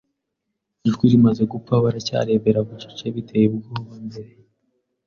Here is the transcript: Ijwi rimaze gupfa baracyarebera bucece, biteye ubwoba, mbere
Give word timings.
Ijwi 0.87 1.05
rimaze 1.13 1.43
gupfa 1.51 1.83
baracyarebera 1.83 2.59
bucece, 2.67 3.05
biteye 3.15 3.45
ubwoba, 3.53 3.93
mbere 4.07 4.31